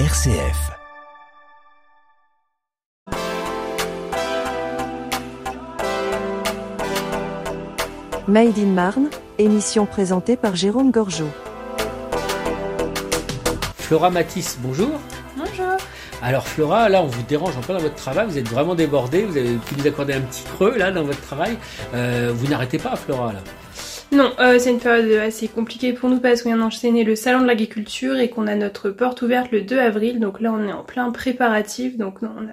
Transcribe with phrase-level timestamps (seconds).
[0.00, 0.72] RCF.
[8.26, 11.28] Made in Marne, émission présentée par Jérôme Gorgeau.
[13.76, 14.90] Flora Matisse, bonjour.
[15.36, 15.76] Bonjour.
[16.20, 19.24] Alors Flora, là on vous dérange un peu dans votre travail, vous êtes vraiment débordé,
[19.24, 21.56] vous avez pu nous accorder un petit creux là dans votre travail.
[21.94, 23.40] Euh, vous n'arrêtez pas Flora là
[24.14, 27.40] Non, euh, c'est une période assez compliquée pour nous parce qu'on vient d'enchaîner le salon
[27.40, 30.20] de l'agriculture et qu'on a notre porte ouverte le 2 avril.
[30.20, 31.96] Donc là, on est en plein préparatif.
[31.96, 32.52] Donc non, on a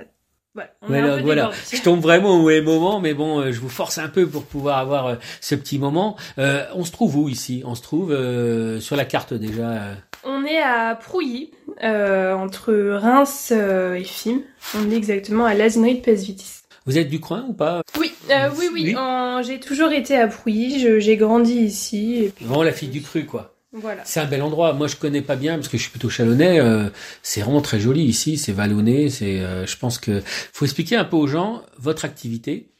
[0.53, 3.97] voilà, on Voilà, je tombe vraiment au mauvais moment, mais bon, euh, je vous force
[3.97, 6.17] un peu pour pouvoir avoir euh, ce petit moment.
[6.39, 7.63] Euh, on se trouve où ici?
[7.65, 9.95] On se trouve euh, sur la carte déjà.
[10.25, 11.51] On est à Prouilly,
[11.81, 14.41] entre Reims et Fim.
[14.77, 16.63] On est exactement à l'asinerie de Pesvitis.
[16.85, 17.81] Vous êtes du coin ou pas?
[17.97, 18.83] Oui, euh, oui, oui.
[18.87, 18.95] Oui.
[18.97, 20.79] en- J'ai toujours été à Prouilly.
[20.79, 22.23] je- J'ai grandi ici.
[22.25, 23.55] Et puis Vraiment la fille du cru quoi.
[23.73, 24.01] voilà.
[24.05, 24.73] C'est un bel endroit.
[24.73, 26.59] Moi, je connais pas bien parce que je suis plutôt chalonnais.
[26.59, 26.89] euh,
[27.23, 28.37] c'est vraiment très joli ici.
[28.37, 29.09] C'est vallonné.
[29.09, 30.21] C'est, euh, je pense que
[30.53, 32.71] faut expliquer un peu aux gens votre activité.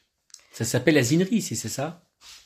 [0.54, 2.04] Ça s'appelle la zinerie, si c'est ça?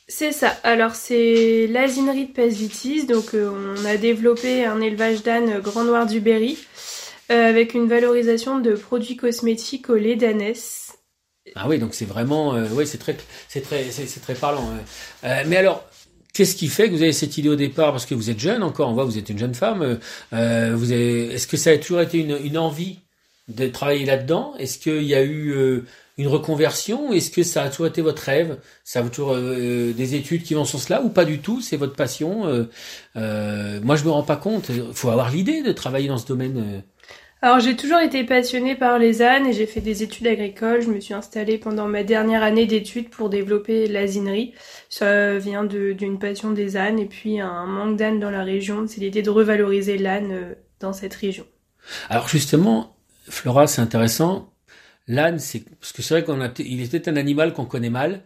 [0.08, 0.56] C'est ça.
[0.62, 3.06] Alors c'est l'asinerie de Pesvitis.
[3.06, 6.56] Donc euh, on a développé un élevage d'ânes Grand Noir du Berry
[7.32, 10.85] euh, avec une valorisation de produits cosmétiques au lait d'ânesse.
[11.54, 13.16] Ah oui, donc c'est vraiment, euh, ouais, c'est très,
[13.48, 14.68] c'est très, c'est, très parlant.
[15.24, 15.84] Euh, mais alors,
[16.34, 17.92] qu'est-ce qui fait que vous avez cette idée au départ?
[17.92, 18.88] Parce que vous êtes jeune encore.
[18.90, 19.82] On voit, vous êtes une jeune femme.
[19.82, 19.96] euh,
[20.32, 22.98] euh, vous avez, est-ce que ça a toujours été une, une envie
[23.48, 24.54] de travailler là-dedans?
[24.58, 25.84] Est-ce qu'il y a eu euh,
[26.18, 27.12] une reconversion?
[27.12, 28.58] Est-ce que ça a toujours été votre rêve?
[28.84, 31.60] Ça a toujours euh, des études qui vont sur cela ou pas du tout?
[31.60, 32.64] C'est votre passion euh,
[33.16, 34.68] euh, Moi, je me rends pas compte.
[34.70, 36.82] Il faut avoir l'idée de travailler dans ce domaine.
[37.42, 40.80] Alors j'ai toujours été passionnée par les ânes et j'ai fait des études agricoles.
[40.80, 44.54] Je me suis installée pendant ma dernière année d'études pour développer l'asinerie.
[44.88, 48.86] Ça vient d'une passion des ânes et puis un manque d'ânes dans la région.
[48.86, 51.46] C'est l'idée de revaloriser l'âne euh, dans cette région.
[52.08, 52.96] Alors justement,
[53.28, 54.52] Flora, c'est intéressant.
[55.06, 58.24] L'âne, c'est parce que c'est vrai qu'on a, il peut-être un animal qu'on connaît mal,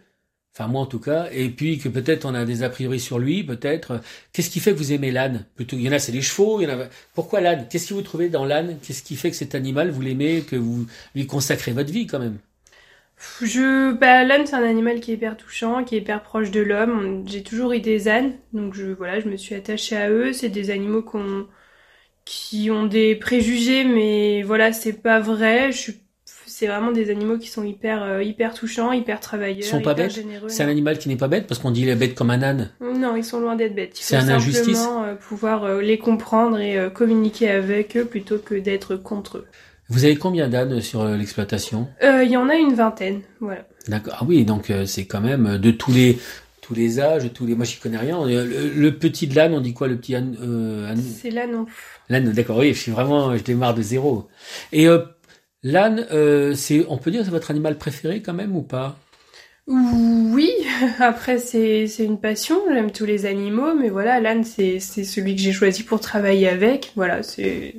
[0.54, 3.18] enfin moi en tout cas, et puis que peut-être on a des a priori sur
[3.18, 4.00] lui, peut-être.
[4.32, 6.60] Qu'est-ce qui fait que vous aimez l'âne Plutôt, il y en a, c'est les chevaux.
[6.60, 6.88] Il y en a.
[7.14, 7.66] Pourquoi l'âne?
[7.70, 8.78] Qu'est-ce que vous trouvez dans l'âne?
[8.82, 12.18] Qu'est-ce qui fait que cet animal vous l'aimez, que vous lui consacrez votre vie quand
[12.18, 12.38] même?
[13.42, 16.60] Je, bah, l'âne c'est un animal qui est hyper touchant, qui est hyper proche de
[16.60, 17.26] l'homme.
[17.28, 20.32] J'ai toujours eu des ânes, donc je, voilà, je me suis attachée à eux.
[20.32, 21.46] C'est des animaux qu'on,
[22.24, 25.72] qui ont des préjugés, mais voilà, c'est pas vrai.
[26.60, 29.92] C'est vraiment des animaux qui sont hyper, euh, hyper touchants, hyper travailleurs, Ils sont pas
[29.92, 30.14] hyper bêtes?
[30.14, 30.48] généreux.
[30.50, 32.42] C'est un animal qui n'est pas bête parce qu'on dit il est bête comme un
[32.42, 32.68] âne.
[32.82, 33.98] Non, ils sont loin d'être bêtes.
[33.98, 34.76] Il C'est faut un injustice.
[34.76, 39.38] simplement euh, pouvoir euh, les comprendre et euh, communiquer avec eux plutôt que d'être contre
[39.38, 39.46] eux.
[39.88, 41.88] Vous avez combien d'ânes sur euh, l'exploitation?
[42.04, 43.62] Euh, Il y en a une vingtaine, voilà.
[43.88, 44.16] D'accord.
[44.20, 46.18] Ah oui, donc euh, c'est quand même de tous les
[46.60, 47.54] tous les âges, tous les.
[47.56, 48.20] Moi, j'y connais rien.
[48.22, 51.30] Euh, Le, le petit de l'âne, on dit quoi Le petit âne, euh, âne- C'est
[51.30, 51.64] là non.
[52.10, 52.58] L'âne, d'accord.
[52.58, 54.28] Oui, je suis vraiment, je démarre de zéro.
[54.72, 54.98] Et euh,
[55.62, 58.96] l'âne, euh, c'est, on peut dire, c'est votre animal préféré quand même ou pas?
[59.66, 60.50] Oui,
[60.98, 65.36] après c'est c'est une passion, j'aime tous les animaux, mais voilà, l'âne c'est c'est celui
[65.36, 66.92] que j'ai choisi pour travailler avec.
[66.96, 67.76] Voilà, c'est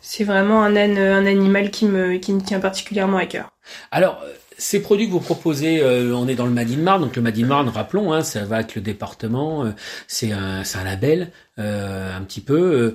[0.00, 3.50] c'est vraiment un âne, un animal qui me qui me tient particulièrement à cœur.
[3.90, 4.22] Alors,
[4.58, 7.22] ces produits que vous proposez, euh, on est dans le Made in Marne, donc le
[7.22, 9.70] Made in Marne, rappelons, hein, ça va avec le département, euh,
[10.08, 12.94] c'est un, c'est un label, euh, un petit peu, euh,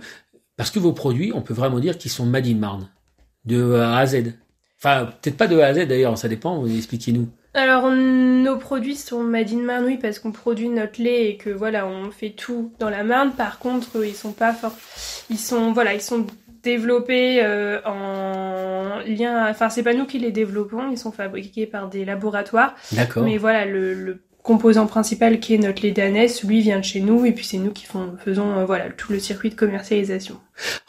[0.57, 2.90] parce que vos produits, on peut vraiment dire qu'ils sont Made in Marne,
[3.46, 4.34] de A à Z.
[4.78, 7.30] Enfin, peut-être pas de A à Z d'ailleurs, ça dépend, vous expliquez-nous.
[7.56, 11.52] Alors nos produits sont made in Marne, oui, parce qu'on produit notre lait et que
[11.52, 13.31] voilà, on fait tout dans la Marne.
[13.31, 14.76] Par contre, ils sont pas forts.
[15.30, 16.26] Ils sont voilà, ils sont
[16.64, 19.48] développés euh, en lien.
[19.50, 22.74] Enfin, c'est pas nous qui les développons, ils sont fabriqués par des laboratoires.
[22.94, 23.24] D'accord.
[23.24, 27.00] Mais voilà, le, le composant principal qui est notre lait d'ânesse, lui vient de chez
[27.00, 27.88] nous et puis c'est nous qui
[28.24, 30.40] faisons euh, voilà tout le circuit de commercialisation.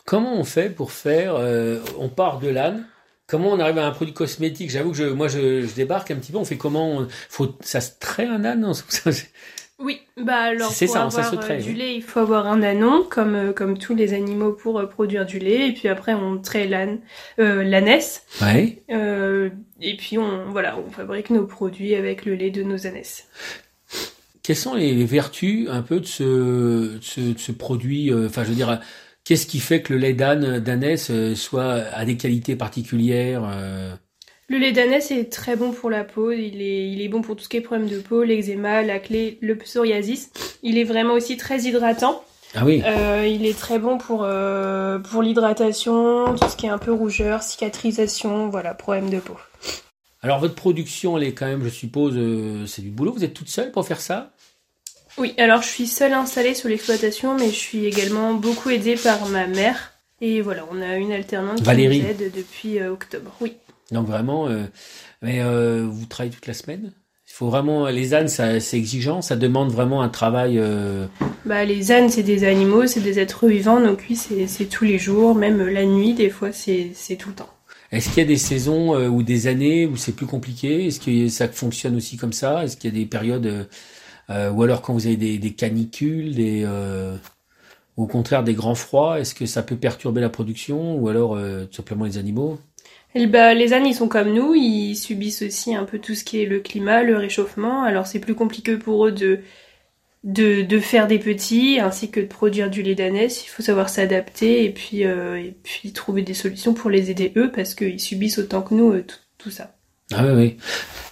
[0.05, 2.85] Comment on fait pour faire euh, On part de l'âne?
[3.27, 4.71] Comment on arrive à un produit cosmétique?
[4.71, 6.37] J'avoue que je, moi, je, débarque un petit peu.
[6.37, 8.71] On fait comment Faut, ça se traite un âne
[9.85, 11.75] Oui, bah alors pour ça, avoir euh, du oui.
[11.75, 15.27] lait, il faut avoir un anon comme euh, comme tous les animaux pour euh, produire
[15.27, 17.01] du lait et puis après on traite l'âne
[17.39, 18.83] euh, l'ânesse Ouais.
[18.91, 19.51] euh,
[19.83, 23.29] et puis on voilà, on fabrique nos produits avec le lait de nos ânesses.
[24.43, 26.23] Quelles sont les vertus un peu de ce,
[26.97, 28.81] de ce, de ce produit euh, Enfin, je veux dire,
[29.25, 33.95] qu'est-ce qui fait que le lait d'âne d'ânesse euh, soit à des qualités particulières euh,
[34.49, 37.35] Le lait d'ânesse est très bon pour la peau, il est, il est bon pour
[37.35, 40.31] tout ce qui est problème de peau, l'eczéma, l'acné, le psoriasis.
[40.63, 42.23] Il est vraiment aussi très hydratant.
[42.55, 42.83] Ah oui.
[42.85, 46.93] Euh, il est très bon pour, euh, pour l'hydratation, tout ce qui est un peu
[46.93, 49.37] rougeur, cicatrisation, voilà, problème de peau.
[50.23, 53.13] Alors votre production, elle est quand même, je suppose, euh, c'est du boulot.
[53.13, 54.33] Vous êtes toute seule pour faire ça?
[55.17, 59.27] Oui, alors je suis seule installée sur l'exploitation, mais je suis également beaucoup aidée par
[59.29, 62.01] ma mère, Et voilà, on a une alternante Valérie.
[62.01, 63.33] qui nous aide depuis octobre.
[63.41, 63.55] Oui.
[63.93, 64.65] Donc vraiment, euh,
[65.23, 66.93] mais euh, vous travaillez toute la semaine?
[67.29, 70.59] Il faut vraiment, les ânes, ça- c'est exigeant, ça demande vraiment un travail.
[70.59, 71.07] euh,
[71.45, 74.85] Bah, les ânes, c'est des animaux, c'est des êtres vivants, donc oui, c'est c'est tous
[74.85, 77.51] les jours, même la nuit, des fois, c'est c'est tout le temps.
[77.93, 80.87] Est-ce qu'il y a des saisons euh, ou des années où c'est plus compliqué?
[80.87, 82.65] Est-ce que ça fonctionne aussi comme ça?
[82.65, 83.69] Est-ce qu'il y a des périodes
[84.31, 87.17] ou alors quand vous avez des, des canicules, des euh,
[87.97, 90.97] ou au contraire des grands froids, est-ce que ça peut perturber la production?
[90.99, 92.59] Ou alors euh, tout simplement les animaux?
[93.15, 96.25] Et bah, les ânes, ils sont comme nous, ils subissent aussi un peu tout ce
[96.25, 97.85] qui est le climat, le réchauffement.
[97.85, 102.83] Alors c'est plus compliqué pour eux de, faire des petits, ainsi que de produire du
[102.83, 103.45] lait d'ânesse.
[103.45, 107.33] Il faut savoir s'adapter et puis, euh, et puis trouver des solutions pour les aider
[107.37, 109.05] eux, parce qu'ils subissent autant que nous euh,
[109.39, 109.77] tout, ça.
[110.13, 110.57] Ah oui, oui.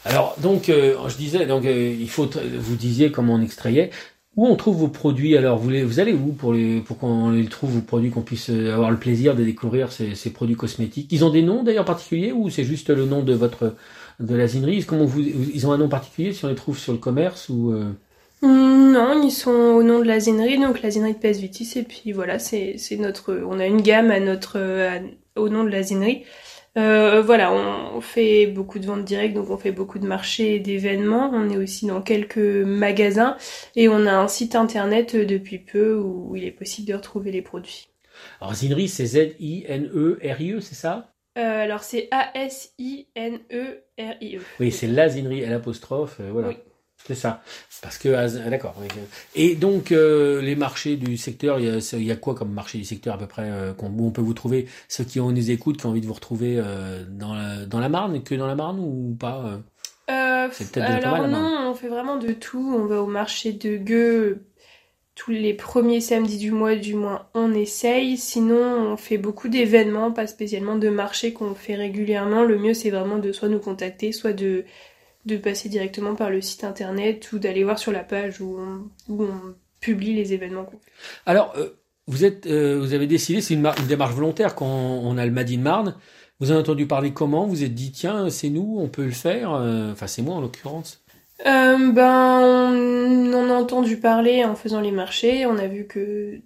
[0.05, 2.29] Alors donc, euh, je disais, donc il faut,
[2.59, 3.91] vous disiez comment on extrayait.
[4.37, 7.31] Où on trouve vos produits Alors vous, les, vous allez où pour les, pour qu'on
[7.31, 10.57] les trouve vos produits, qu'on puisse euh, avoir le plaisir de découvrir ces, ces produits
[10.57, 11.09] cosmétiques?
[11.13, 13.75] Ils ont des noms d'ailleurs particuliers ou c'est juste le nom de votre
[14.21, 16.99] de l'asinerie Comment vous, ils ont un nom particulier si on les trouve sur le
[16.99, 17.93] commerce ou euh,
[18.43, 21.79] Hum, Non, ils sont au nom de la zénerie, donc la zénerie de PS Vitis,
[21.79, 24.59] et puis voilà, c'est notre, on a une gamme à notre,
[25.37, 26.25] au nom de la zénerie.
[26.79, 30.59] Euh, voilà, on, fait beaucoup de ventes directes, donc on fait beaucoup de marchés et
[30.59, 31.31] d'événements.
[31.33, 33.37] On est aussi dans quelques magasins
[33.77, 37.43] et on a un site internet depuis peu où il est possible de retrouver les
[37.43, 37.89] produits.
[38.41, 41.13] Alors Zinerie, c'est Z-I-N-E-R-I-E, c'est ça?
[41.39, 42.81] Euh, alors c'est A-S-I-N-E-R-I-E.
[44.61, 46.49] Oui, c'est la Zinerie, L apostrophe, euh, voilà.
[46.49, 46.57] Oui.
[47.07, 47.43] C'est ça.
[47.83, 48.75] Parce que, ah, d'accord.
[48.81, 48.87] oui.
[49.35, 52.53] Et donc, euh, les marchés du secteur, il y, a, il y a quoi comme
[52.53, 55.19] marché du secteur à peu près euh, qu'on- où on peut vous trouver Ceux qui
[55.19, 58.23] ont nous écoutent, qui ont envie de vous retrouver euh, dans, la, dans la Marne,
[58.23, 59.45] que dans la Marne ou pas
[60.09, 60.49] euh?
[60.53, 62.75] C'est peut-être alors mal, non, on fait vraiment de tout.
[62.77, 64.45] On va au marché de Gueux
[65.15, 68.17] tous les premiers samedis du mois, du moins on essaye.
[68.17, 72.45] Sinon, on fait beaucoup d'événements, pas spécialement de marchés qu'on fait régulièrement.
[72.45, 74.65] Le mieux, c'est vraiment de soit nous contacter, soit de,
[75.25, 79.13] de passer directement par le site internet ou d'aller voir sur la page où on,
[79.13, 80.69] où on publie les événements.
[81.27, 81.71] Alors, euh,
[82.07, 85.25] vous êtes, euh, vous avez décidé, c'est une, mar- une démarche volontaire quand on a
[85.25, 85.95] le Made in Marne.
[86.41, 87.45] Vous en avez entendu parler comment?
[87.45, 89.53] Vous vous êtes dit, tiens, c'est nous, on peut le faire.
[89.55, 91.05] euh, Enfin, c'est moi en l'occurrence.
[91.47, 95.47] Euh, ben, on en a entendu parler en faisant les marchés.
[95.47, 96.41] On a vu que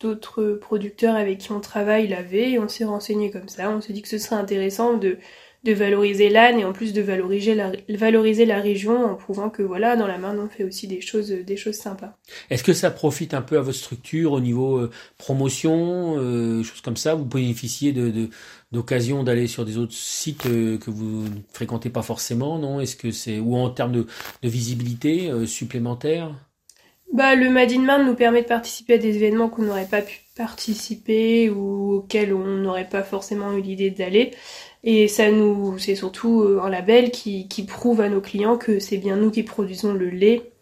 [0.00, 3.70] d'autres producteurs avec qui on travaille l'avaient et on s'est renseigné comme ça.
[3.70, 5.18] On s'est dit que ce serait intéressant de,
[5.68, 9.62] de valoriser l'âne et en plus de valoriser la, valoriser la région en prouvant que
[9.62, 12.16] voilà, dans la Marne, on fait aussi des choses, des choses sympas.
[12.50, 16.80] Est-ce que ça profite un peu à votre structure au niveau euh, promotion, euh, choses
[16.80, 17.14] comme ça?
[17.14, 18.30] Vous bénéficiez de, de-
[18.72, 22.80] d'occasions d'aller sur des autres sites euh, que vous ne fréquentez pas forcément, non?
[22.80, 24.06] Est-ce que c'est ou en termes de,
[24.42, 26.34] de visibilité euh, supplémentaire?
[27.12, 30.02] Bah, le Made in Marne nous permet de participer à des événements qu'on n'aurait pas
[30.02, 34.32] pu participer ou auxquels on n'aurait pas forcément eu l'idée d'aller.
[34.84, 38.78] Et ça nous, c'est surtout euh, un label qui, qui prouve à nos clients que
[38.78, 40.52] c'est bien nous qui produisons le lait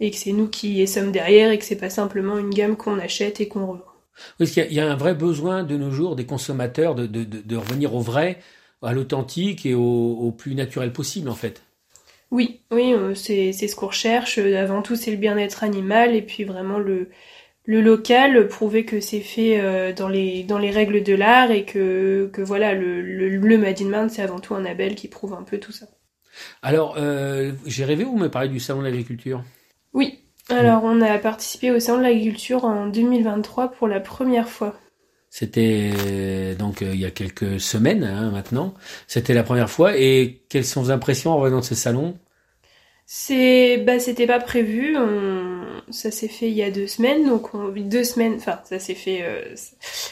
[0.00, 2.98] et que c'est nous qui sommes derrière et que c'est pas simplement une gamme qu'on
[2.98, 3.84] achète et qu'on revend.
[4.38, 6.94] Parce qu'il y a, il y a un vrai besoin de nos jours des consommateurs
[6.94, 8.38] de, de, de, de revenir au vrai,
[8.82, 11.62] à l'authentique et au, au plus naturel possible en fait.
[12.30, 14.38] Oui, oui, euh, c'est c'est ce qu'on recherche.
[14.38, 17.10] Euh, Avant tout, c'est le bien-être animal et puis vraiment le
[17.66, 21.64] le local, prouver que c'est fait euh, dans les dans les règles de l'art et
[21.66, 25.08] que que voilà le le, le Made in Marne, c'est avant tout un label qui
[25.08, 25.86] prouve un peu tout ça.
[26.62, 29.44] Alors, euh, j'ai rêvé, vous me parlez du salon de l'agriculture.
[29.94, 30.20] Oui.
[30.50, 34.78] Alors, on a participé au salon de l'agriculture en 2023 pour la première fois.
[35.30, 38.74] C'était euh, donc euh, il y a quelques semaines hein, maintenant.
[39.08, 39.96] C'était la première fois.
[39.98, 42.18] Et quelles sont vos impressions en revenant de ce salon?
[43.06, 45.43] C'est bah c'était pas prévu, on-
[45.90, 47.68] ça s'est fait il y a deux semaines, donc on...
[47.68, 49.54] deux semaines, enfin ça s'est fait euh,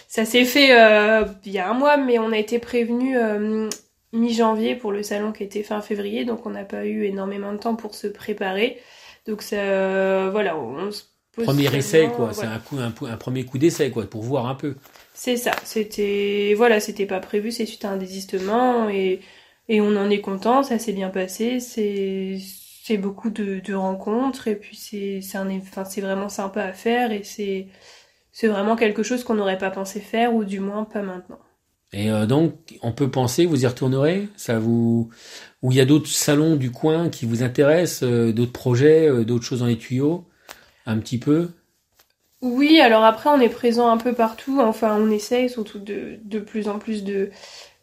[0.09, 3.69] ça s'est fait euh, il y a un mois, mais on a été prévenu euh,
[4.13, 7.59] mi-janvier pour le salon qui était fin février, donc on n'a pas eu énormément de
[7.59, 8.79] temps pour se préparer.
[9.27, 11.03] Donc ça voilà, on se
[11.33, 12.33] pose Premier essai, quoi.
[12.33, 12.57] C'est voilà.
[12.57, 14.75] un, coup, un, pou- un premier coup d'essai, quoi, pour voir un peu.
[15.15, 19.21] C'est ça, c'était voilà, c'était pas prévu, c'est suite à un désistement et
[19.69, 22.37] et on en est content, ça s'est bien passé, c'est
[22.83, 26.73] c'est beaucoup de, de rencontres et puis c'est c'est un enfin c'est vraiment sympa à
[26.73, 27.69] faire et c'est
[28.33, 31.39] c'est vraiment quelque chose qu'on n'aurait pas pensé faire ou du moins pas maintenant.
[31.93, 34.29] Et euh, donc, on peut penser, vous y retournerez?
[34.37, 35.11] Ça vous
[35.63, 39.25] ou il y a d'autres salons du coin qui vous intéressent, euh, d'autres projets, euh,
[39.25, 40.27] d'autres choses dans les tuyaux,
[40.87, 41.51] un petit peu?
[42.43, 46.41] Oui, alors après on est présent un peu partout, enfin on essaye surtout de, de
[46.41, 47.31] plus en plus de,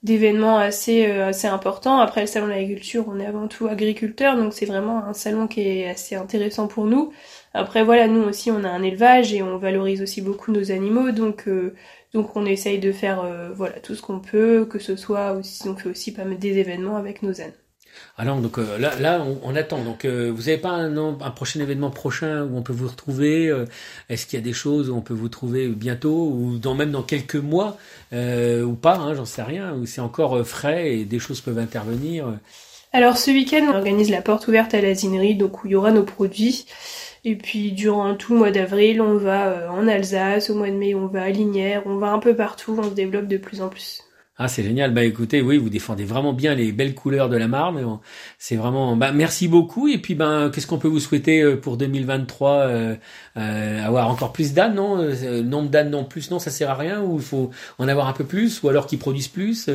[0.04, 2.00] d'événements assez assez importants.
[2.00, 5.48] Après le salon de l'agriculture, on est avant tout agriculteur, donc c'est vraiment un salon
[5.48, 7.12] qui est assez intéressant pour nous.
[7.54, 11.12] Après voilà, nous aussi on a un élevage et on valorise aussi beaucoup nos animaux,
[11.12, 11.50] donc
[12.14, 13.24] donc on essaye de faire
[13.56, 16.98] voilà tout ce qu'on peut, que ce soit aussi on fait aussi pas des événements
[16.98, 17.54] avec nos ânes.
[18.20, 19.82] Alors donc euh, là, là on, attend.
[19.82, 23.66] Donc euh, vous n'avez pas un, prochain événement prochain où on peut vous retrouver euh,
[24.10, 27.02] Est-ce qu'il y a des choses où on peut vous trouver bientôt ou même dans
[27.02, 27.78] quelques mois
[28.12, 29.74] ou pas hein, J'en sais rien.
[29.74, 32.28] Ou c'est encore frais et des choses peuvent intervenir.
[32.92, 35.92] Alors ce week-end, on organise la porte ouverte à l'asinerie, donc où il y aura
[35.92, 36.66] nos produits.
[37.24, 40.94] Et puis durant tout le mois d'avril, on va en Alsace, au mois de mai,
[40.94, 43.70] on va à Linière, on va un peu partout, on se développe de plus en
[43.70, 44.02] plus.
[44.42, 44.94] Ah, c'est génial.
[44.94, 48.00] Bah écoutez, oui, vous défendez vraiment bien les belles couleurs de la Marne.
[48.38, 48.96] C'est vraiment.
[48.96, 49.90] Bah merci beaucoup.
[49.90, 52.96] Et puis ben, qu'est-ce qu'on peut vous souhaiter euh, pour 2023 euh,
[53.36, 56.76] euh, Avoir encore plus d'ânes, non euh, Nombre d'ânes non plus, non, ça sert à
[56.76, 57.02] rien.
[57.02, 59.70] Ou il faut en avoir un peu plus, ou alors qu'ils produisent plus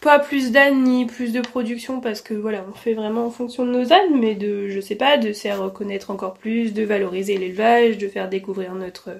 [0.00, 3.66] pas plus d'ânes ni plus de production parce que voilà, on fait vraiment en fonction
[3.66, 7.36] de nos ânes, mais de, je sais pas, de faire reconnaître encore plus, de valoriser
[7.36, 9.10] l'élevage, de faire découvrir notre,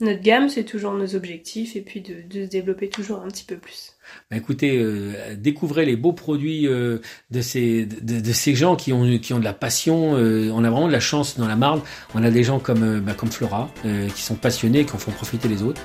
[0.00, 3.44] notre gamme, c'est toujours nos objectifs, et puis de, de se développer toujours un petit
[3.44, 3.92] peu plus.
[4.30, 6.98] Bah écoutez, euh, découvrez les beaux produits euh,
[7.30, 10.16] de ces de, de, ces gens qui ont qui ont de la passion.
[10.16, 11.80] Euh, on a vraiment de la chance dans la Marne.
[12.14, 15.48] On a des gens comme bah, comme Flora qui sont passionnés, qui en font profiter
[15.48, 15.82] les autres.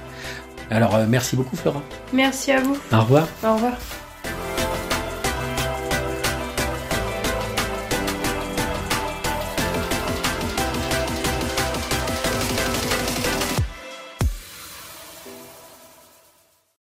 [0.70, 1.82] Alors merci beaucoup Flora.
[2.12, 2.78] Merci à vous.
[2.92, 3.28] Au revoir.
[3.44, 3.78] Au revoir.